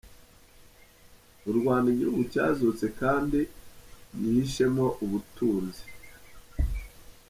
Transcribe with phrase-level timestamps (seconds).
[1.49, 3.39] U Rwanda, igihugu cyazutse kandi
[4.19, 5.83] gihishemo ubutunzi’.